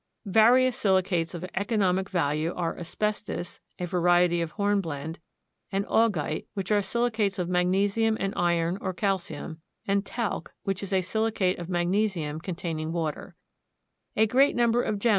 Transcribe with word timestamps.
Various 0.25 0.75
silicates 0.77 1.35
of 1.35 1.43
economic 1.53 2.09
value 2.09 2.55
are 2.55 2.75
asbestos, 2.75 3.59
a 3.77 3.85
variety 3.85 4.41
of 4.41 4.53
hornblende, 4.53 5.19
and 5.71 5.85
augite, 5.85 6.47
which 6.55 6.71
are 6.71 6.81
silicates 6.81 7.37
of 7.37 7.47
magnesium 7.47 8.17
and 8.19 8.33
iron 8.35 8.79
or 8.81 8.95
calcium; 8.95 9.61
and 9.85 10.03
talc, 10.03 10.55
which 10.63 10.81
is 10.81 10.91
a 10.91 11.01
silicate 11.03 11.59
of 11.59 11.69
magnesium 11.69 12.39
containing 12.39 12.91
water. 12.91 13.35